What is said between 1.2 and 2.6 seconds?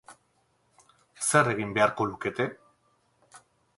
Zer egin beharko lukete?